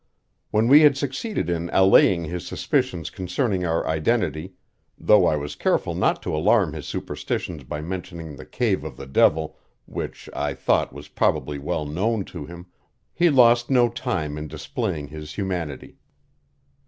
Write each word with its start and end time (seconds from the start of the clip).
When 0.49 0.67
we 0.67 0.81
had 0.81 0.97
succeeded 0.97 1.47
in 1.47 1.69
allaying 1.69 2.23
his 2.23 2.43
suspicions 2.47 3.11
concerning 3.11 3.63
our 3.65 3.85
identity 3.87 4.53
though 4.97 5.27
I 5.27 5.35
was 5.35 5.53
careful 5.55 5.93
not 5.93 6.23
to 6.23 6.35
alarm 6.35 6.73
his 6.73 6.87
superstitions 6.87 7.65
by 7.65 7.81
mentioning 7.81 8.35
the 8.35 8.45
cave 8.47 8.83
of 8.83 8.97
the 8.97 9.05
devil, 9.05 9.59
which, 9.85 10.27
I 10.33 10.55
thought, 10.55 10.91
was 10.91 11.07
probably 11.07 11.59
well 11.59 11.85
known 11.85 12.25
to 12.33 12.47
him 12.47 12.65
he 13.13 13.29
lost 13.29 13.69
no 13.69 13.89
time 13.89 14.39
in 14.39 14.47
displaying 14.47 15.09
his 15.09 15.35
humanity. 15.35 15.99